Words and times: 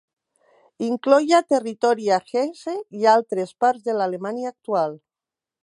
Incloïa 0.85 1.41
territori 1.53 2.09
a 2.17 2.19
Hesse 2.31 2.75
i 3.01 3.07
altres 3.13 3.53
parts 3.65 3.87
de 3.91 3.99
l'Alemanya 3.99 4.53
actual. 4.55 4.99